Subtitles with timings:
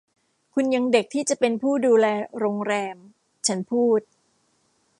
[0.53, 2.07] คุณยังเด็กที่จะเป็นผู้ดูแล
[2.37, 2.97] โรงแรม
[3.47, 4.01] ฉันพูด